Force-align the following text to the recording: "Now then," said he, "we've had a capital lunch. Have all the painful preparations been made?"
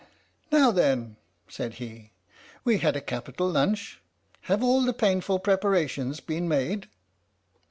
"Now 0.51 0.71
then," 0.71 1.17
said 1.47 1.75
he, 1.75 2.09
"we've 2.63 2.81
had 2.81 2.95
a 2.95 3.01
capital 3.01 3.47
lunch. 3.51 4.01
Have 4.49 4.63
all 4.63 4.81
the 4.83 4.93
painful 4.93 5.37
preparations 5.37 6.19
been 6.19 6.47
made?" 6.47 6.87